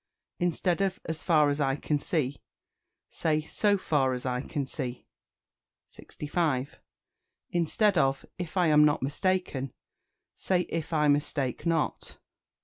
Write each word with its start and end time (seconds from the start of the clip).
Instead 0.39 0.81
of 0.81 0.99
"As 1.05 1.21
far 1.21 1.51
as 1.51 1.61
I 1.61 1.75
can 1.75 1.99
see," 1.99 2.41
say 3.07 3.39
"So 3.39 3.77
far 3.77 4.13
as 4.13 4.25
I 4.25 4.41
can 4.41 4.65
see." 4.65 5.05
65. 5.85 6.79
Instead 7.51 7.99
of 7.99 8.25
"If 8.39 8.57
I 8.57 8.65
am 8.69 8.83
not 8.83 9.03
mistaken," 9.03 9.71
say 10.33 10.61
"If 10.69 10.91
I 10.91 11.07
mistake 11.07 11.67
not." 11.67 12.17